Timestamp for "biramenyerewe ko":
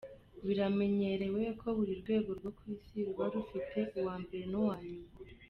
0.45-1.67